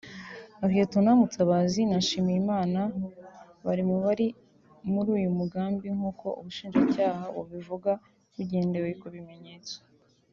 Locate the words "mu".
3.89-3.97